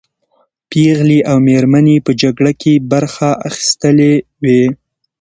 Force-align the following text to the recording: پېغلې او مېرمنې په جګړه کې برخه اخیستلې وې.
پېغلې 0.69 1.19
او 1.29 1.37
مېرمنې 1.47 1.95
په 2.05 2.11
جګړه 2.21 2.51
کې 2.61 2.73
برخه 2.91 3.29
اخیستلې 3.49 4.13
وې. 4.43 4.61